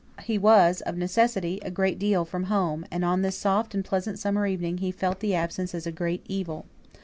[0.23, 4.17] He was, of necessity, a great deal from home, and on this soft and pleasant
[4.17, 6.65] summer evening he felt the absence as a great evil.